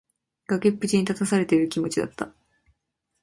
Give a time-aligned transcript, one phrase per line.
[0.47, 2.33] 崖っぷちに立たされている気持ちだった。